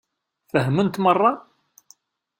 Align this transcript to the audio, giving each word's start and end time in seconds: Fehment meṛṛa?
Fehment 0.51 0.95
meṛṛa? 1.03 1.31